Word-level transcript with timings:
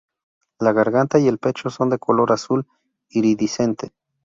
La 0.57 0.71
garganta 0.73 1.19
y 1.19 1.27
el 1.27 1.37
pecho 1.37 1.69
son 1.69 1.91
de 1.91 1.99
color 1.99 2.31
azul 2.31 2.65
iridiscente. 3.09 3.91